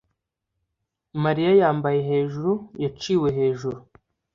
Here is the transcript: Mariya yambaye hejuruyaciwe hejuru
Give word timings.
Mariya 1.23 1.51
yambaye 1.61 1.99
hejuruyaciwe 2.07 3.27
hejuru 3.37 3.79